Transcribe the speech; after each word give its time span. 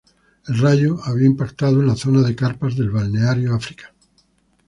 El 0.47 0.57
rayo 0.57 0.97
había 1.03 1.27
impactado 1.27 1.79
en 1.79 1.85
la 1.85 1.95
zona 1.95 2.23
de 2.23 2.35
carpas 2.35 2.75
del 2.75 2.89
Balneario 2.89 3.53
Afrika. 3.53 3.93